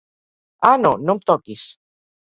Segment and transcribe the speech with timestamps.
[0.69, 1.69] "Ah no, no em toquis!